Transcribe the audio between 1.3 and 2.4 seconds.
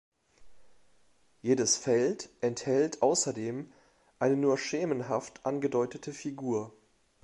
Jedes Feld